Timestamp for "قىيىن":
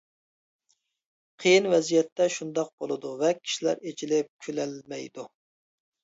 1.41-1.65